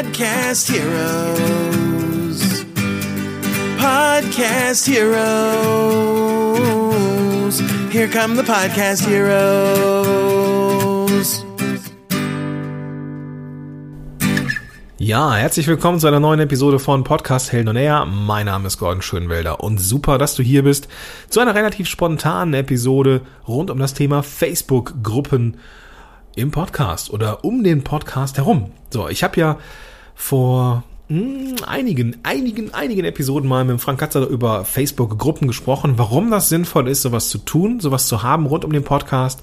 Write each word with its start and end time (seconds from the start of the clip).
Podcast 0.00 0.72
Heroes. 0.72 2.40
Podcast 3.76 4.86
Heroes. 4.88 5.20
Here 7.92 8.08
come 8.08 8.34
the 8.34 8.42
Podcast 8.42 9.06
Heroes. 9.06 9.44
Ja, 14.96 15.34
herzlich 15.34 15.66
willkommen 15.66 16.00
zu 16.00 16.06
einer 16.06 16.18
neuen 16.18 16.40
Episode 16.40 16.78
von 16.78 17.04
Podcast 17.04 17.52
Helden 17.52 17.68
und 17.68 17.76
Air. 17.76 18.06
Mein 18.06 18.46
Name 18.46 18.68
ist 18.68 18.78
Gordon 18.78 19.02
Schönwelder 19.02 19.62
und 19.62 19.78
super, 19.82 20.16
dass 20.16 20.34
du 20.34 20.42
hier 20.42 20.62
bist 20.62 20.88
zu 21.28 21.40
einer 21.40 21.54
relativ 21.54 21.86
spontanen 21.86 22.54
Episode 22.54 23.20
rund 23.46 23.70
um 23.70 23.78
das 23.78 23.92
Thema 23.92 24.22
Facebook-Gruppen 24.22 25.58
im 26.36 26.50
Podcast 26.52 27.10
oder 27.10 27.44
um 27.44 27.62
den 27.62 27.84
Podcast 27.84 28.38
herum. 28.38 28.72
So, 28.88 29.10
ich 29.10 29.22
habe 29.22 29.38
ja 29.38 29.58
vor 30.20 30.84
mh, 31.08 31.18
hm, 31.18 31.56
einigen, 31.66 32.16
einigen, 32.22 32.74
einigen 32.74 33.04
Episoden 33.04 33.48
mal 33.48 33.64
mit 33.64 33.80
Frank 33.80 33.98
Katzer 33.98 34.26
über 34.26 34.64
Facebook-Gruppen 34.64 35.48
gesprochen, 35.48 35.94
warum 35.96 36.30
das 36.30 36.50
sinnvoll 36.50 36.88
ist, 36.88 37.02
sowas 37.02 37.30
zu 37.30 37.38
tun, 37.38 37.80
sowas 37.80 38.06
zu 38.06 38.22
haben 38.22 38.46
rund 38.46 38.64
um 38.64 38.72
den 38.72 38.84
Podcast. 38.84 39.40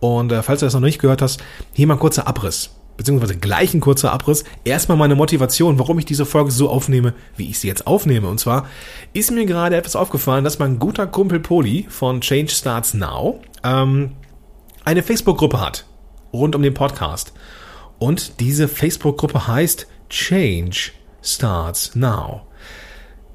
Und 0.00 0.32
äh, 0.32 0.42
falls 0.42 0.60
du 0.60 0.66
das 0.66 0.74
noch 0.74 0.80
nicht 0.80 1.00
gehört 1.00 1.22
hast, 1.22 1.42
hier 1.74 1.86
mal 1.86 1.94
ein 1.94 2.00
kurzer 2.00 2.26
Abriss 2.26 2.70
beziehungsweise 2.96 3.36
gleich 3.36 3.74
ein 3.74 3.80
kurzer 3.80 4.10
Abriss. 4.10 4.44
Erstmal 4.64 4.96
meine 4.96 5.16
Motivation, 5.16 5.78
warum 5.78 5.98
ich 5.98 6.06
diese 6.06 6.24
Folge 6.24 6.50
so 6.50 6.70
aufnehme, 6.70 7.12
wie 7.36 7.50
ich 7.50 7.58
sie 7.58 7.68
jetzt 7.68 7.86
aufnehme. 7.86 8.26
Und 8.26 8.40
zwar 8.40 8.66
ist 9.12 9.30
mir 9.30 9.44
gerade 9.44 9.76
etwas 9.76 9.96
aufgefallen, 9.96 10.44
dass 10.44 10.58
mein 10.58 10.78
guter 10.78 11.06
Kumpel 11.06 11.40
Poli 11.40 11.84
von 11.90 12.22
Change 12.22 12.52
Starts 12.52 12.94
Now 12.94 13.40
ähm, 13.62 14.12
eine 14.86 15.02
Facebook-Gruppe 15.02 15.60
hat 15.60 15.84
rund 16.32 16.56
um 16.56 16.62
den 16.62 16.72
Podcast. 16.72 17.34
Und 17.98 18.40
diese 18.40 18.66
Facebook-Gruppe 18.66 19.46
heißt 19.46 19.86
Change 20.08 20.92
Starts 21.22 21.94
Now. 21.94 22.46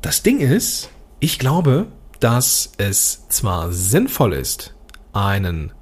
Das 0.01 0.23
Ding 0.23 0.39
ist, 0.39 0.89
ich 1.19 1.39
glaube, 1.39 1.87
dass 2.19 2.71
es 2.77 3.27
zwar 3.27 3.71
sinnvoll 3.71 4.33
ist, 4.33 4.73
einen, 5.13 5.73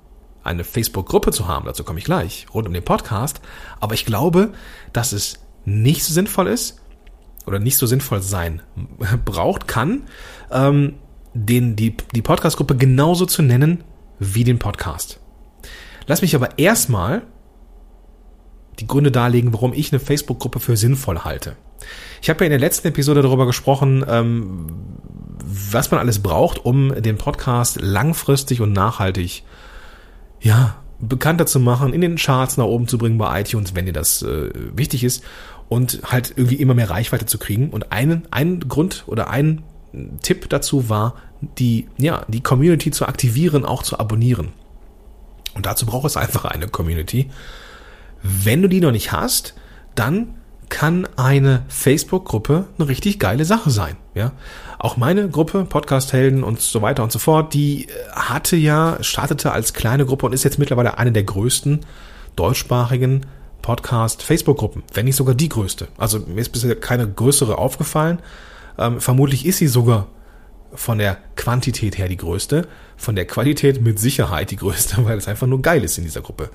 eine 0.43 0.63
Facebook-Gruppe 0.63 1.31
zu 1.31 1.47
haben, 1.47 1.65
dazu 1.65 1.83
komme 1.83 1.99
ich 1.99 2.05
gleich, 2.05 2.47
rund 2.53 2.67
um 2.67 2.73
den 2.73 2.83
Podcast, 2.83 3.41
aber 3.79 3.93
ich 3.93 4.05
glaube, 4.05 4.53
dass 4.93 5.11
es 5.11 5.39
nicht 5.65 6.03
so 6.03 6.13
sinnvoll 6.13 6.47
ist 6.47 6.81
oder 7.45 7.59
nicht 7.59 7.77
so 7.77 7.85
sinnvoll 7.85 8.21
sein 8.21 8.61
braucht, 9.25 9.67
kann, 9.67 10.03
ähm, 10.51 10.95
den, 11.33 11.75
die, 11.75 11.95
die 12.13 12.21
Podcast-Gruppe 12.21 12.75
genauso 12.75 13.25
zu 13.25 13.41
nennen 13.41 13.83
wie 14.17 14.43
den 14.43 14.59
Podcast. 14.59 15.19
Lass 16.07 16.21
mich 16.21 16.35
aber 16.35 16.57
erstmal 16.57 17.21
die 18.79 18.87
Gründe 18.87 19.11
darlegen, 19.11 19.53
warum 19.53 19.73
ich 19.73 19.91
eine 19.91 19.99
Facebook-Gruppe 19.99 20.59
für 20.59 20.77
sinnvoll 20.77 21.19
halte. 21.19 21.55
Ich 22.21 22.29
habe 22.29 22.41
ja 22.41 22.45
in 22.45 22.51
der 22.51 22.59
letzten 22.59 22.87
Episode 22.89 23.21
darüber 23.21 23.45
gesprochen, 23.45 24.05
ähm, 24.07 24.67
was 25.43 25.91
man 25.91 25.99
alles 25.99 26.19
braucht, 26.19 26.63
um 26.65 27.01
den 27.01 27.17
Podcast 27.17 27.79
langfristig 27.81 28.61
und 28.61 28.73
nachhaltig 28.73 29.43
ja, 30.41 30.77
bekannter 30.99 31.45
zu 31.45 31.59
machen, 31.59 31.93
in 31.93 32.01
den 32.01 32.17
Charts 32.17 32.57
nach 32.57 32.65
oben 32.65 32.87
zu 32.87 32.97
bringen 32.97 33.17
bei 33.17 33.41
iTunes, 33.41 33.75
wenn 33.75 33.85
dir 33.85 33.93
das 33.93 34.21
äh, 34.21 34.49
wichtig 34.75 35.03
ist 35.03 35.23
und 35.69 36.01
halt 36.03 36.33
irgendwie 36.35 36.55
immer 36.55 36.73
mehr 36.73 36.89
Reichweite 36.89 37.25
zu 37.25 37.37
kriegen. 37.37 37.69
Und 37.69 37.91
einen, 37.91 38.27
ein 38.31 38.59
Grund 38.67 39.03
oder 39.07 39.29
ein 39.29 39.63
Tipp 40.21 40.49
dazu 40.49 40.89
war, 40.89 41.15
die, 41.57 41.87
ja, 41.97 42.25
die 42.27 42.41
Community 42.41 42.91
zu 42.91 43.07
aktivieren, 43.07 43.65
auch 43.65 43.83
zu 43.83 43.99
abonnieren. 43.99 44.49
Und 45.55 45.65
dazu 45.65 45.85
braucht 45.85 46.05
es 46.05 46.17
einfach 46.17 46.45
eine 46.45 46.67
Community. 46.67 47.29
Wenn 48.21 48.61
du 48.61 48.67
die 48.67 48.81
noch 48.81 48.91
nicht 48.91 49.11
hast, 49.11 49.55
dann 49.95 50.35
kann 50.69 51.07
eine 51.17 51.63
Facebook-Gruppe 51.67 52.67
eine 52.77 52.87
richtig 52.87 53.19
geile 53.19 53.43
Sache 53.43 53.71
sein. 53.71 53.97
Ja, 54.13 54.33
auch 54.77 54.97
meine 54.97 55.29
Gruppe 55.29 55.65
Podcast-Helden 55.65 56.43
und 56.43 56.61
so 56.61 56.81
weiter 56.81 57.03
und 57.03 57.11
so 57.11 57.19
fort, 57.19 57.53
die 57.53 57.87
äh, 57.87 57.89
hatte 58.13 58.55
ja 58.55 58.97
startete 59.01 59.51
als 59.51 59.73
kleine 59.73 60.05
Gruppe 60.05 60.27
und 60.27 60.33
ist 60.33 60.43
jetzt 60.43 60.59
mittlerweile 60.59 60.97
eine 60.97 61.11
der 61.11 61.23
größten 61.23 61.81
deutschsprachigen 62.35 63.25
Podcast-Facebook-Gruppen, 63.61 64.83
wenn 64.93 65.05
nicht 65.05 65.15
sogar 65.15 65.35
die 65.35 65.49
größte. 65.49 65.87
Also 65.97 66.19
mir 66.19 66.41
ist 66.41 66.49
bisher 66.49 66.75
keine 66.79 67.07
größere 67.07 67.57
aufgefallen. 67.57 68.19
Ähm, 68.77 69.01
vermutlich 69.01 69.45
ist 69.45 69.57
sie 69.57 69.67
sogar 69.67 70.07
von 70.73 70.99
der 70.99 71.17
Quantität 71.35 71.97
her 71.97 72.07
die 72.07 72.17
größte, 72.17 72.67
von 72.95 73.15
der 73.15 73.25
Qualität 73.25 73.81
mit 73.81 73.99
Sicherheit 73.99 74.51
die 74.51 74.55
größte, 74.55 74.97
weil 75.05 75.17
es 75.17 75.27
einfach 75.27 75.47
nur 75.47 75.61
geil 75.61 75.83
ist 75.83 75.97
in 75.97 76.03
dieser 76.03 76.21
Gruppe. 76.21 76.51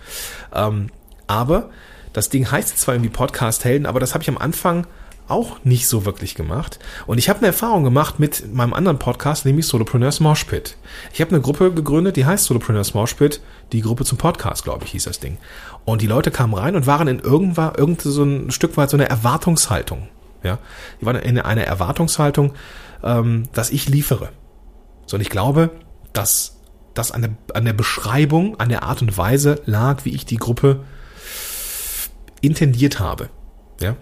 Ähm, 0.55 0.91
aber 1.27 1.71
das 2.13 2.29
Ding 2.29 2.51
heißt 2.51 2.79
zwar 2.79 2.95
irgendwie 2.95 3.11
Podcast 3.11 3.65
Helden, 3.65 3.87
aber 3.87 4.01
das 4.01 4.15
habe 4.15 4.23
ich 4.23 4.29
am 4.29 4.39
Anfang 4.39 4.87
auch 5.27 5.65
nicht 5.65 5.89
so 5.89 6.05
wirklich 6.05 6.35
gemacht. 6.35 6.79
Und 7.07 7.19
ich 7.19 7.29
habe 7.29 7.39
eine 7.39 7.49
Erfahrung 7.49 7.83
gemacht 7.83 8.21
mit 8.21 8.53
meinem 8.53 8.75
anderen 8.75 8.99
Podcast, 8.99 9.47
nämlich 9.47 9.67
Solopreneurs 9.67 10.21
Moshpit. 10.21 10.77
Ich 11.13 11.21
habe 11.21 11.31
eine 11.31 11.41
Gruppe 11.41 11.73
gegründet, 11.73 12.17
die 12.17 12.27
heißt 12.27 12.45
Solopreneurs 12.45 12.95
Moshpit, 12.95 13.41
die 13.73 13.81
Gruppe 13.81 14.05
zum 14.05 14.19
Podcast, 14.19 14.65
glaube 14.65 14.85
ich, 14.85 14.93
hieß 14.93 15.05
das 15.05 15.21
Ding. 15.21 15.39
Und 15.85 16.03
die 16.03 16.07
Leute 16.07 16.31
kamen 16.31 16.55
rein 16.55 16.77
und 16.77 16.87
waren 16.87 17.09
in 17.09 17.21
irgendwann, 17.21 17.75
irgend 17.75 18.03
so 18.03 18.23
ein 18.23 18.51
Stück 18.51 18.77
weit 18.77 18.91
so 18.91 18.97
eine 18.97 19.09
Erwartungshaltung. 19.09 20.09
Ja, 20.43 20.59
die 21.01 21.07
waren 21.07 21.17
in 21.17 21.39
einer 21.39 21.65
Erwartungshaltung, 21.65 22.53
ähm, 23.03 23.45
dass 23.55 23.71
ich 23.71 23.89
liefere. 23.89 24.29
So, 25.07 25.17
und 25.17 25.23
ich 25.23 25.31
glaube, 25.31 25.71
dass 26.13 26.61
das 26.93 27.13
an 27.13 27.23
der, 27.23 27.31
an 27.55 27.65
der 27.65 27.73
Beschreibung, 27.73 28.61
an 28.61 28.69
der 28.69 28.83
Art 28.83 29.01
und 29.01 29.17
Weise 29.17 29.63
lag, 29.65 30.05
wie 30.05 30.15
ich 30.15 30.27
die 30.27 30.37
Gruppe 30.37 30.85
intendiert 32.47 33.01
habe. 33.01 33.31
Ja? 33.81 33.97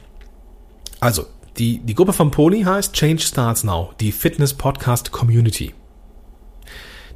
Also, 1.00 1.26
die, 1.58 1.78
die 1.78 1.94
Gruppe 1.94 2.12
von 2.12 2.30
Poli 2.30 2.62
heißt 2.62 2.94
Change 2.94 3.22
Starts 3.22 3.64
Now, 3.64 3.92
die 4.00 4.12
Fitness 4.12 4.54
Podcast 4.54 5.12
Community. 5.12 5.75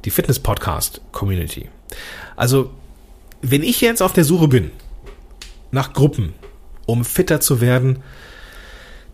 Die 0.05 0.11
Fitness 0.11 0.39
Podcast 0.39 1.01
Community. 1.11 1.69
Also, 2.35 2.69
wenn 3.41 3.63
ich 3.63 3.81
jetzt 3.81 4.01
auf 4.01 4.13
der 4.13 4.23
Suche 4.23 4.47
bin 4.47 4.71
nach 5.71 5.93
Gruppen, 5.93 6.33
um 6.85 7.03
fitter 7.03 7.39
zu 7.39 7.61
werden, 7.61 7.99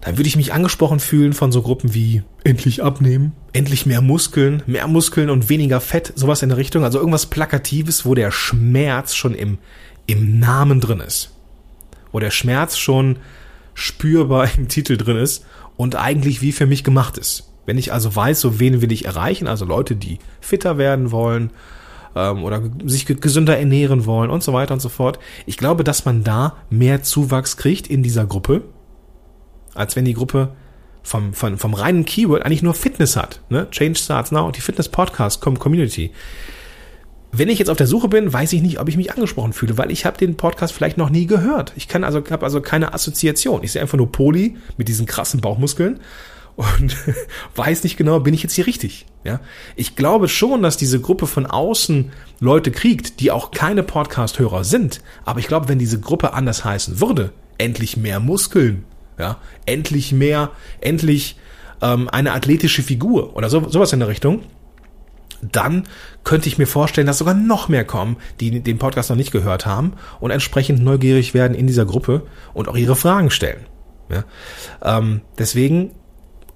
dann 0.01 0.17
würde 0.17 0.27
ich 0.27 0.35
mich 0.35 0.51
angesprochen 0.51 0.99
fühlen 0.99 1.31
von 1.31 1.53
so 1.53 1.61
Gruppen 1.61 1.93
wie 1.93 2.23
endlich 2.43 2.83
abnehmen, 2.83 3.31
endlich 3.53 3.85
mehr 3.85 4.01
Muskeln, 4.01 4.61
mehr 4.65 4.87
Muskeln 4.87 5.29
und 5.29 5.47
weniger 5.47 5.79
Fett, 5.79 6.11
sowas 6.15 6.41
in 6.41 6.49
der 6.49 6.57
Richtung. 6.57 6.83
Also 6.83 6.99
irgendwas 6.99 7.27
Plakatives, 7.27 8.05
wo 8.05 8.13
der 8.13 8.31
Schmerz 8.31 9.15
schon 9.15 9.33
im, 9.33 9.59
im 10.05 10.39
Namen 10.39 10.81
drin 10.81 10.99
ist. 10.99 11.31
Wo 12.13 12.19
der 12.19 12.31
Schmerz 12.31 12.77
schon 12.77 13.17
spürbar 13.73 14.47
im 14.57 14.69
Titel 14.69 14.95
drin 14.95 15.17
ist 15.17 15.45
und 15.75 15.95
eigentlich 15.95 16.41
wie 16.41 16.53
für 16.53 16.65
mich 16.65 16.85
gemacht 16.85 17.17
ist. 17.17 17.51
Wenn 17.65 17.77
ich 17.77 17.91
also 17.91 18.15
weiß, 18.15 18.39
so 18.39 18.59
wen 18.59 18.81
will 18.81 18.91
ich 18.91 19.05
erreichen, 19.05 19.47
also 19.47 19.65
Leute, 19.65 19.95
die 19.95 20.19
fitter 20.41 20.77
werden 20.77 21.11
wollen 21.11 21.51
ähm, 22.15 22.43
oder 22.43 22.61
sich 22.85 23.05
gesünder 23.05 23.57
ernähren 23.57 24.05
wollen 24.05 24.29
und 24.29 24.43
so 24.43 24.53
weiter 24.53 24.73
und 24.73 24.81
so 24.81 24.89
fort. 24.89 25.19
Ich 25.45 25.57
glaube, 25.57 25.83
dass 25.83 26.05
man 26.05 26.23
da 26.23 26.57
mehr 26.69 27.03
Zuwachs 27.03 27.57
kriegt 27.57 27.87
in 27.87 28.03
dieser 28.03 28.25
Gruppe, 28.25 28.63
als 29.73 29.95
wenn 29.95 30.05
die 30.05 30.13
Gruppe 30.13 30.53
vom, 31.03 31.33
vom, 31.33 31.57
vom 31.57 31.73
reinen 31.73 32.05
Keyword 32.05 32.45
eigentlich 32.45 32.63
nur 32.63 32.73
Fitness 32.73 33.15
hat. 33.15 33.41
Ne? 33.49 33.67
Change 33.71 33.99
Starts 33.99 34.31
Now 34.31 34.45
und 34.45 34.57
die 34.57 34.61
Fitness 34.61 34.89
Podcast 34.89 35.41
Community. 35.41 36.11
Wenn 37.35 37.49
ich 37.49 37.57
jetzt 37.57 37.69
auf 37.69 37.77
der 37.77 37.87
Suche 37.87 38.09
bin, 38.09 38.31
weiß 38.31 38.53
ich 38.53 38.61
nicht, 38.61 38.79
ob 38.79 38.87
ich 38.89 38.95
mich 38.95 39.11
angesprochen 39.11 39.53
fühle, 39.53 39.75
weil 39.79 39.89
ich 39.89 40.05
habe 40.05 40.19
den 40.19 40.37
Podcast 40.37 40.71
vielleicht 40.71 40.99
noch 40.99 41.09
nie 41.09 41.25
gehört. 41.25 41.73
Ich 41.75 41.87
kann 41.87 42.03
also 42.03 42.23
habe 42.29 42.45
also 42.45 42.61
keine 42.61 42.93
Assoziation. 42.93 43.63
Ich 43.63 43.71
sehe 43.71 43.81
einfach 43.81 43.97
nur 43.97 44.11
Poli 44.11 44.57
mit 44.77 44.87
diesen 44.87 45.07
krassen 45.07 45.41
Bauchmuskeln 45.41 45.99
und 46.55 46.95
weiß 47.55 47.83
nicht 47.85 47.97
genau, 47.97 48.19
bin 48.19 48.35
ich 48.35 48.43
jetzt 48.43 48.53
hier 48.53 48.67
richtig? 48.67 49.07
Ja, 49.23 49.39
ich 49.75 49.95
glaube 49.95 50.27
schon, 50.27 50.61
dass 50.61 50.77
diese 50.77 51.01
Gruppe 51.01 51.25
von 51.25 51.47
außen 51.47 52.11
Leute 52.39 52.69
kriegt, 52.69 53.19
die 53.19 53.31
auch 53.31 53.49
keine 53.49 53.81
Podcast-Hörer 53.81 54.63
sind. 54.63 55.01
Aber 55.25 55.39
ich 55.39 55.47
glaube, 55.47 55.69
wenn 55.69 55.79
diese 55.79 55.99
Gruppe 55.99 56.33
anders 56.33 56.63
heißen 56.63 57.01
würde, 57.01 57.31
endlich 57.57 57.97
mehr 57.97 58.19
Muskeln, 58.19 58.85
ja, 59.17 59.37
endlich 59.65 60.11
mehr, 60.11 60.51
endlich 60.81 61.37
ähm, 61.81 62.09
eine 62.09 62.33
athletische 62.33 62.83
Figur 62.83 63.35
oder 63.35 63.49
so, 63.49 63.67
sowas 63.69 63.91
in 63.91 63.99
der 64.01 64.09
Richtung, 64.09 64.43
dann 65.51 65.83
könnte 66.23 66.47
ich 66.47 66.57
mir 66.57 66.67
vorstellen, 66.67 67.07
dass 67.07 67.17
sogar 67.17 67.33
noch 67.33 67.69
mehr 67.69 67.85
kommen, 67.85 68.17
die 68.39 68.61
den 68.61 68.77
Podcast 68.77 69.09
noch 69.09 69.17
nicht 69.17 69.31
gehört 69.31 69.65
haben 69.65 69.93
und 70.19 70.31
entsprechend 70.31 70.83
neugierig 70.83 71.33
werden 71.33 71.55
in 71.55 71.67
dieser 71.67 71.85
Gruppe 71.85 72.23
und 72.53 72.67
auch 72.67 72.75
ihre 72.75 72.95
Fragen 72.95 73.29
stellen. 73.29 73.65
Ja? 74.09 74.23
Ähm, 74.81 75.21
deswegen 75.37 75.91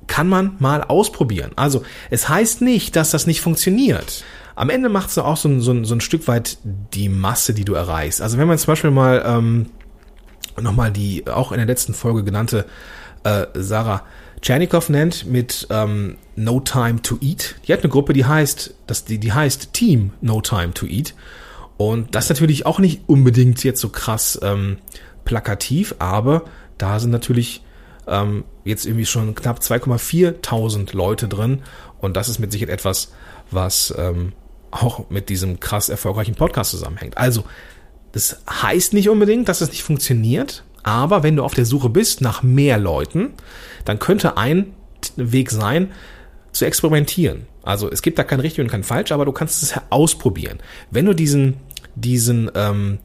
kann 0.08 0.28
man 0.28 0.56
mal 0.60 0.84
ausprobieren. 0.84 1.52
Also 1.56 1.84
es 2.10 2.30
heißt 2.30 2.62
nicht, 2.62 2.96
dass 2.96 3.12
das 3.12 3.28
nicht 3.28 3.42
funktioniert. 3.42 4.24
Am 4.56 4.70
Ende 4.70 4.90
macht 4.90 5.10
es 5.10 5.18
auch 5.18 5.38
so 5.38 5.50
ein, 5.50 5.62
so, 5.62 5.72
ein, 5.72 5.86
so 5.86 5.94
ein 5.94 6.02
Stück 6.02 6.28
weit 6.28 6.58
die 6.64 7.10
Masse, 7.10 7.54
die 7.54 7.66
du 7.66 7.74
erreichst. 7.74 8.22
Also 8.22 8.38
wenn 8.38 8.48
man 8.48 8.58
zum 8.58 8.72
Beispiel 8.72 8.90
mal 8.90 9.24
ähm, 9.26 9.68
nochmal 10.60 10.92
die 10.92 11.28
auch 11.28 11.52
in 11.52 11.58
der 11.58 11.68
letzten 11.68 11.94
Folge 11.94 12.24
genannte 12.24 12.66
äh, 13.24 13.46
Sarah 13.54 14.04
Chernikov 14.42 14.90
nennt 14.90 15.26
mit 15.26 15.68
ähm, 15.70 16.18
No 16.36 16.60
Time 16.60 17.02
to 17.02 17.18
Eat. 17.22 17.56
Die 17.68 17.74
hat 17.74 17.82
eine 17.82 17.90
Gruppe, 17.90 18.14
die 18.14 18.26
heißt, 18.26 18.76
das, 18.86 19.06
die, 19.06 19.18
die 19.18 19.34
heißt 19.34 19.74
Team 19.74 20.12
No 20.22 20.42
Time 20.42 20.74
to 20.74 20.86
Eat. 20.86 21.16
Und 21.78 22.16
das 22.16 22.26
ist 22.26 22.30
natürlich 22.30 22.66
auch 22.66 22.80
nicht 22.80 23.02
unbedingt 23.08 23.64
jetzt 23.64 23.82
so 23.82 23.90
krass 23.90 24.40
ähm, 24.42 24.78
plakativ, 25.26 25.96
aber 26.00 26.46
Da 26.78 27.00
sind 27.00 27.12
natürlich 27.12 27.64
ähm, 28.08 28.46
jetzt 28.64 28.86
irgendwie 28.86 29.06
schon 29.06 29.34
knapp 29.36 29.60
2,4.000 29.60 30.96
Leute 30.96 31.28
drin. 31.28 31.64
Und 32.00 32.16
das 32.16 32.30
ist 32.30 32.40
mit 32.40 32.52
Sicherheit 32.52 32.74
etwas, 32.74 33.12
was 33.52 33.94
ähm, 33.98 34.34
auch 34.72 35.10
mit 35.10 35.30
diesem 35.30 35.60
krass 35.60 35.90
erfolgreichen 35.90 36.36
Podcast 36.36 36.72
zusammenhängt. 36.72 37.18
Also, 37.18 37.44
das 38.12 38.42
heißt 38.50 38.94
nicht 38.94 39.10
unbedingt, 39.10 39.50
dass 39.50 39.62
es 39.62 39.70
nicht 39.70 39.84
funktioniert, 39.84 40.64
aber 40.88 41.22
wenn 41.22 41.36
du 41.36 41.44
auf 41.44 41.54
der 41.54 41.66
Suche 41.66 41.90
bist 41.90 42.22
nach 42.22 42.44
mehr 42.44 42.78
Leuten, 42.78 43.34
dann 43.84 44.00
könnte 44.00 44.38
ein 44.38 44.74
Weg 45.18 45.52
sein, 45.52 45.92
zu 46.54 46.64
experimentieren. 46.64 47.46
Also 47.62 47.92
es 47.92 48.02
gibt 48.02 48.18
da 48.18 48.24
kein 48.24 48.40
richtig 48.40 48.62
und 48.62 48.72
kein 48.72 48.84
falsch, 48.84 49.12
aber 49.12 49.26
du 49.26 49.34
kannst 49.34 49.62
es 49.64 49.76
ausprobieren. 49.90 50.60
Wenn 50.90 51.06
du 51.06 51.14
diesen, 51.14 51.58
diesen 51.96 52.50
ähm, 52.56 53.00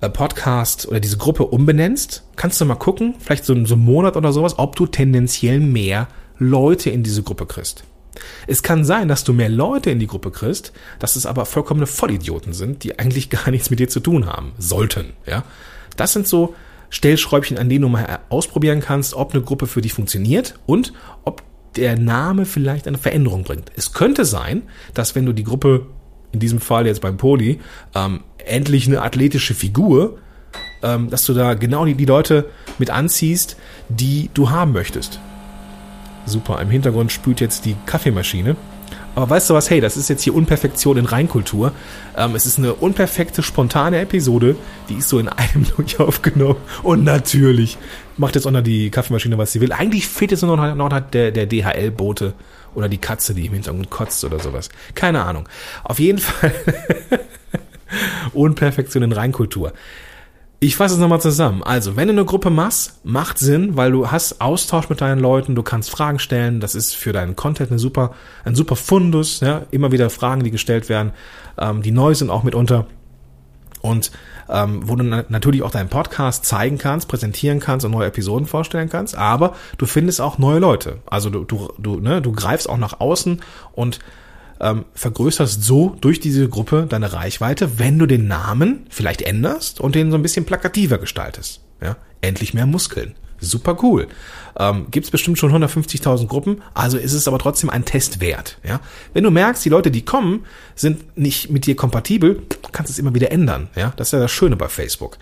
äh, 0.00 0.10
Podcast 0.10 0.88
oder 0.88 0.98
diese 0.98 1.16
Gruppe 1.16 1.46
umbenennst, 1.46 2.24
kannst 2.34 2.60
du 2.60 2.64
mal 2.64 2.74
gucken, 2.74 3.14
vielleicht 3.20 3.44
so, 3.44 3.54
so 3.66 3.74
einen 3.74 3.84
Monat 3.84 4.16
oder 4.16 4.32
sowas, 4.32 4.58
ob 4.58 4.74
du 4.74 4.86
tendenziell 4.86 5.60
mehr 5.60 6.08
Leute 6.38 6.90
in 6.90 7.04
diese 7.04 7.22
Gruppe 7.22 7.46
kriegst. 7.46 7.84
Es 8.48 8.64
kann 8.64 8.84
sein, 8.84 9.06
dass 9.06 9.22
du 9.22 9.32
mehr 9.32 9.48
Leute 9.48 9.90
in 9.90 10.00
die 10.00 10.08
Gruppe 10.08 10.32
kriegst, 10.32 10.72
dass 10.98 11.14
es 11.14 11.24
aber 11.24 11.46
vollkommene 11.46 11.86
Vollidioten 11.86 12.52
sind, 12.52 12.82
die 12.82 12.98
eigentlich 12.98 13.30
gar 13.30 13.52
nichts 13.52 13.70
mit 13.70 13.78
dir 13.78 13.88
zu 13.88 14.00
tun 14.00 14.26
haben 14.26 14.54
sollten. 14.58 15.12
Ja, 15.24 15.44
das 15.96 16.12
sind 16.12 16.26
so 16.26 16.56
Stellschräubchen, 16.90 17.58
an 17.58 17.68
denen 17.68 17.82
du 17.82 17.88
mal 17.88 18.20
ausprobieren 18.28 18.80
kannst, 18.80 19.14
ob 19.14 19.34
eine 19.34 19.42
Gruppe 19.42 19.66
für 19.66 19.80
dich 19.80 19.92
funktioniert 19.92 20.54
und 20.66 20.92
ob 21.24 21.42
der 21.76 21.98
Name 21.98 22.46
vielleicht 22.46 22.88
eine 22.88 22.98
Veränderung 22.98 23.44
bringt. 23.44 23.70
Es 23.76 23.92
könnte 23.92 24.24
sein, 24.24 24.62
dass 24.94 25.14
wenn 25.14 25.26
du 25.26 25.32
die 25.32 25.44
Gruppe, 25.44 25.86
in 26.32 26.40
diesem 26.40 26.60
Fall 26.60 26.86
jetzt 26.86 27.00
beim 27.00 27.16
Poli, 27.16 27.60
ähm, 27.94 28.20
endlich 28.38 28.86
eine 28.86 29.02
athletische 29.02 29.54
Figur, 29.54 30.18
ähm, 30.82 31.10
dass 31.10 31.24
du 31.24 31.34
da 31.34 31.54
genau 31.54 31.84
die, 31.84 31.94
die 31.94 32.04
Leute 32.04 32.46
mit 32.78 32.90
anziehst, 32.90 33.56
die 33.88 34.30
du 34.34 34.50
haben 34.50 34.72
möchtest. 34.72 35.20
Super, 36.24 36.60
im 36.60 36.70
Hintergrund 36.70 37.12
spült 37.12 37.40
jetzt 37.40 37.64
die 37.64 37.76
Kaffeemaschine. 37.86 38.56
Aber 39.16 39.30
weißt 39.30 39.48
du 39.48 39.54
was, 39.54 39.70
hey, 39.70 39.80
das 39.80 39.96
ist 39.96 40.10
jetzt 40.10 40.22
hier 40.22 40.34
Unperfektion 40.34 40.98
in 40.98 41.06
Reinkultur. 41.06 41.72
Ähm, 42.16 42.34
es 42.34 42.44
ist 42.44 42.58
eine 42.58 42.74
unperfekte, 42.74 43.42
spontane 43.42 43.98
Episode, 43.98 44.56
die 44.90 44.96
ist 44.96 45.08
so 45.08 45.18
in 45.18 45.28
einem 45.28 45.66
durch 45.76 45.98
aufgenommen. 45.98 46.60
Und 46.82 47.02
natürlich 47.02 47.78
macht 48.18 48.34
jetzt 48.34 48.46
auch 48.46 48.50
noch 48.50 48.62
die 48.62 48.90
Kaffeemaschine, 48.90 49.38
was 49.38 49.52
sie 49.52 49.62
will. 49.62 49.72
Eigentlich 49.72 50.06
fehlt 50.06 50.32
jetzt 50.32 50.42
nur 50.42 50.54
noch, 50.54 50.74
noch 50.74 51.00
der, 51.00 51.30
der 51.32 51.46
DHL-Bote 51.46 52.34
oder 52.74 52.90
die 52.90 52.98
Katze, 52.98 53.34
die 53.34 53.46
im 53.46 53.54
Hintergrund 53.54 53.88
kotzt 53.88 54.22
oder 54.22 54.38
sowas. 54.38 54.68
Keine 54.94 55.24
Ahnung. 55.24 55.48
Auf 55.82 55.98
jeden 55.98 56.18
Fall 56.18 56.52
Unperfektion 58.34 59.02
in 59.02 59.12
Reinkultur. 59.12 59.72
Ich 60.58 60.76
fasse 60.76 60.94
es 60.94 61.00
nochmal 61.00 61.20
zusammen. 61.20 61.62
Also, 61.62 61.96
wenn 61.96 62.08
du 62.08 62.12
eine 62.12 62.24
Gruppe 62.24 62.48
machst, 62.48 63.04
macht 63.04 63.38
Sinn, 63.38 63.76
weil 63.76 63.92
du 63.92 64.10
hast 64.10 64.40
Austausch 64.40 64.88
mit 64.88 65.02
deinen 65.02 65.20
Leuten, 65.20 65.54
du 65.54 65.62
kannst 65.62 65.90
Fragen 65.90 66.18
stellen, 66.18 66.60
das 66.60 66.74
ist 66.74 66.96
für 66.96 67.12
deinen 67.12 67.36
Content 67.36 67.70
eine 67.70 67.78
super, 67.78 68.12
ein 68.44 68.54
super 68.54 68.74
Fundus, 68.74 69.40
ja, 69.40 69.62
immer 69.70 69.92
wieder 69.92 70.08
Fragen, 70.08 70.44
die 70.44 70.50
gestellt 70.50 70.88
werden, 70.88 71.12
ähm, 71.58 71.82
die 71.82 71.90
neu 71.90 72.14
sind 72.14 72.30
auch 72.30 72.42
mitunter. 72.42 72.86
Und 73.82 74.10
ähm, 74.48 74.88
wo 74.88 74.96
du 74.96 75.04
na 75.04 75.24
natürlich 75.28 75.62
auch 75.62 75.70
deinen 75.70 75.90
Podcast 75.90 76.46
zeigen 76.46 76.78
kannst, 76.78 77.08
präsentieren 77.08 77.60
kannst 77.60 77.84
und 77.84 77.92
neue 77.92 78.06
Episoden 78.06 78.46
vorstellen 78.46 78.88
kannst, 78.88 79.16
aber 79.16 79.54
du 79.76 79.86
findest 79.86 80.20
auch 80.20 80.38
neue 80.38 80.58
Leute. 80.58 80.98
Also 81.06 81.30
du, 81.30 81.44
du, 81.44 81.68
du, 81.78 82.00
ne, 82.00 82.22
du 82.22 82.32
greifst 82.32 82.68
auch 82.68 82.78
nach 82.78 83.00
außen 83.00 83.42
und 83.72 83.98
ähm, 84.60 84.84
vergrößerst 84.94 85.62
so 85.62 85.96
durch 86.00 86.20
diese 86.20 86.48
Gruppe 86.48 86.86
deine 86.88 87.12
Reichweite, 87.12 87.78
wenn 87.78 87.98
du 87.98 88.06
den 88.06 88.26
Namen 88.26 88.86
vielleicht 88.90 89.22
änderst 89.22 89.80
und 89.80 89.94
den 89.94 90.10
so 90.10 90.16
ein 90.16 90.22
bisschen 90.22 90.44
plakativer 90.44 90.98
gestaltest. 90.98 91.60
Ja? 91.82 91.96
Endlich 92.20 92.54
mehr 92.54 92.66
Muskeln. 92.66 93.14
Super 93.38 93.76
cool. 93.82 94.08
Ähm, 94.58 94.86
Gibt 94.90 95.10
bestimmt 95.10 95.38
schon 95.38 95.52
150.000 95.52 96.26
Gruppen, 96.26 96.62
also 96.72 96.96
ist 96.96 97.12
es 97.12 97.28
aber 97.28 97.38
trotzdem 97.38 97.68
ein 97.68 97.84
Test 97.84 98.20
wert. 98.20 98.58
Ja? 98.64 98.80
Wenn 99.12 99.24
du 99.24 99.30
merkst, 99.30 99.64
die 99.64 99.68
Leute, 99.68 99.90
die 99.90 100.04
kommen, 100.04 100.46
sind 100.74 101.18
nicht 101.18 101.50
mit 101.50 101.66
dir 101.66 101.76
kompatibel, 101.76 102.42
kannst 102.72 102.90
du 102.90 102.92
es 102.92 102.98
immer 102.98 103.14
wieder 103.14 103.30
ändern. 103.30 103.68
Ja? 103.76 103.92
Das 103.96 104.08
ist 104.08 104.12
ja 104.12 104.20
das 104.20 104.32
Schöne 104.32 104.56
bei 104.56 104.68
Facebook. 104.68 105.18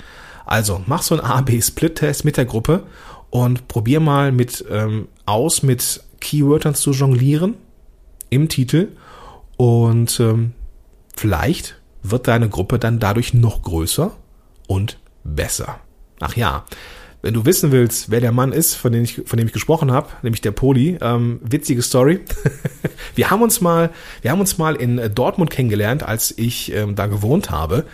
Also 0.46 0.82
mach 0.87 1.02
so 1.02 1.16
einen 1.16 1.25
A-B-Split-Test 1.25 2.25
mit 2.25 2.37
der 2.37 2.44
Gruppe 2.44 2.84
und 3.30 3.66
probier 3.66 3.98
mal 3.98 4.30
mit 4.30 4.64
ähm, 4.70 5.08
aus, 5.26 5.62
mit 5.62 6.02
Keywörtern 6.20 6.75
zu 6.75 6.92
jonglieren 6.92 7.54
im 8.30 8.48
Titel 8.48 8.88
und 9.56 10.18
ähm, 10.20 10.52
vielleicht 11.16 11.80
wird 12.02 12.28
deine 12.28 12.48
Gruppe 12.48 12.78
dann 12.78 12.98
dadurch 12.98 13.34
noch 13.34 13.62
größer 13.62 14.12
und 14.66 14.98
besser. 15.24 15.80
Ach 16.20 16.36
ja, 16.36 16.64
wenn 17.24 17.32
du 17.32 17.46
wissen 17.46 17.72
willst, 17.72 18.10
wer 18.10 18.20
der 18.20 18.32
Mann 18.32 18.52
ist, 18.52 18.74
von 18.74 18.92
dem 18.92 19.02
ich, 19.02 19.22
von 19.24 19.38
dem 19.38 19.46
ich 19.46 19.54
gesprochen 19.54 19.90
habe, 19.90 20.08
nämlich 20.20 20.42
der 20.42 20.50
Poli, 20.50 20.98
ähm, 21.00 21.40
witzige 21.42 21.80
Story. 21.80 22.20
wir 23.14 23.30
haben 23.30 23.40
uns 23.40 23.62
mal, 23.62 23.90
wir 24.20 24.30
haben 24.30 24.40
uns 24.40 24.58
mal 24.58 24.76
in 24.76 25.00
Dortmund 25.14 25.50
kennengelernt, 25.50 26.02
als 26.02 26.36
ich 26.36 26.74
ähm, 26.74 26.96
da 26.96 27.06
gewohnt 27.06 27.50
habe. 27.50 27.86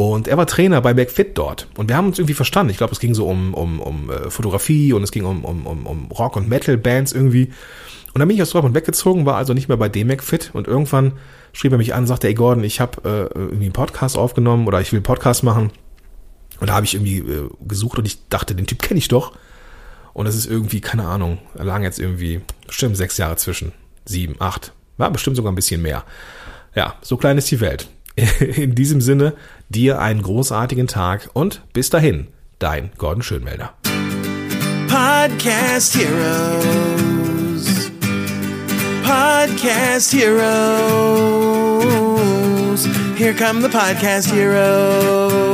Und 0.00 0.28
er 0.28 0.36
war 0.36 0.46
Trainer 0.46 0.80
bei 0.80 0.94
McFit 0.94 1.36
dort. 1.36 1.66
Und 1.76 1.88
wir 1.88 1.96
haben 1.96 2.06
uns 2.06 2.20
irgendwie 2.20 2.34
verstanden. 2.34 2.70
Ich 2.70 2.76
glaube, 2.76 2.92
es 2.92 3.00
ging 3.00 3.14
so 3.14 3.26
um, 3.26 3.52
um, 3.52 3.80
um 3.80 4.10
äh, 4.10 4.30
Fotografie 4.30 4.92
und 4.92 5.02
es 5.02 5.10
ging 5.10 5.24
um, 5.24 5.44
um, 5.44 5.66
um, 5.66 5.86
um 5.86 6.12
Rock- 6.12 6.36
und 6.36 6.48
Metal-Bands 6.48 7.10
irgendwie. 7.10 7.46
Und 8.14 8.20
dann 8.20 8.28
bin 8.28 8.36
ich 8.36 8.42
aus 8.42 8.50
Dortmund 8.50 8.76
weggezogen, 8.76 9.26
war 9.26 9.34
also 9.34 9.54
nicht 9.54 9.66
mehr 9.66 9.76
bei 9.76 9.88
DMAC 9.88 10.22
fit 10.22 10.50
und 10.52 10.68
irgendwann 10.68 11.14
schrieb 11.52 11.72
er 11.72 11.78
mich 11.78 11.94
an 11.94 12.02
und 12.02 12.06
sagte, 12.06 12.28
ey 12.28 12.34
Gordon, 12.34 12.62
ich 12.62 12.78
habe 12.78 13.00
äh, 13.34 13.38
irgendwie 13.40 13.64
einen 13.64 13.72
Podcast 13.72 14.16
aufgenommen 14.16 14.68
oder 14.68 14.80
ich 14.80 14.92
will 14.92 14.98
einen 14.98 15.02
Podcast 15.02 15.42
machen. 15.42 15.72
Und 16.60 16.70
da 16.70 16.74
habe 16.74 16.86
ich 16.86 16.94
irgendwie 16.94 17.18
äh, 17.18 17.50
gesucht 17.66 17.98
und 17.98 18.06
ich 18.06 18.28
dachte, 18.28 18.54
den 18.54 18.68
Typ 18.68 18.80
kenne 18.80 18.98
ich 18.98 19.08
doch. 19.08 19.32
Und 20.12 20.28
es 20.28 20.36
ist 20.36 20.46
irgendwie, 20.46 20.80
keine 20.80 21.08
Ahnung, 21.08 21.38
da 21.56 21.64
lagen 21.64 21.82
jetzt 21.82 21.98
irgendwie 21.98 22.40
bestimmt 22.68 22.96
sechs 22.96 23.16
Jahre 23.18 23.34
zwischen. 23.34 23.72
Sieben, 24.04 24.36
acht, 24.38 24.72
war 24.96 25.10
bestimmt 25.10 25.34
sogar 25.34 25.50
ein 25.50 25.56
bisschen 25.56 25.82
mehr. 25.82 26.04
Ja, 26.76 26.94
so 27.02 27.16
klein 27.16 27.36
ist 27.36 27.50
die 27.50 27.60
Welt. 27.60 27.88
In 28.40 28.74
diesem 28.74 29.00
Sinne, 29.00 29.34
dir 29.68 30.00
einen 30.00 30.22
großartigen 30.22 30.86
Tag 30.86 31.30
und 31.32 31.62
bis 31.72 31.90
dahin, 31.90 32.28
dein 32.58 32.90
Gordon 32.98 33.22
Schönmelder. 33.22 33.74
Podcast 34.88 35.96
Heroes. 35.96 37.90
Podcast 39.02 40.12
Heroes. 40.12 40.48
Here 43.16 43.34
come 43.34 43.60
the 43.60 43.68
Podcast 43.68 44.32
Heroes. 44.32 45.48